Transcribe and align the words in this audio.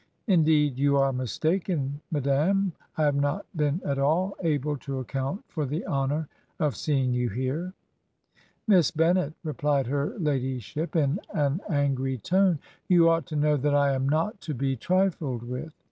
'Indeed, 0.25 0.79
you 0.79 0.97
are 0.97 1.13
mistaken, 1.13 2.01
madam; 2.11 2.73
I 2.97 3.03
have 3.03 3.13
not 3.13 3.45
been 3.55 3.79
at 3.85 3.99
all 3.99 4.35
able 4.41 4.75
to 4.77 4.97
account 4.97 5.43
for 5.47 5.63
the 5.67 5.85
honor 5.85 6.27
of 6.59 6.75
seeing 6.75 7.13
you 7.13 7.29
here.' 7.29 7.73
'Miss 8.67 8.89
Bennet,' 8.89 9.35
replied 9.43 9.85
her 9.85 10.17
ladyship 10.17 10.95
in 10.95 11.19
an 11.35 11.61
angry 11.69 12.17
tone, 12.17 12.57
'you 12.87 13.09
ought 13.09 13.27
to 13.27 13.35
know 13.35 13.57
that 13.57 13.75
I 13.75 13.93
am 13.93 14.09
not 14.09 14.41
to 14.41 14.55
be 14.55 14.75
* 14.75 14.75
trifled 14.75 15.43
with. 15.43 15.71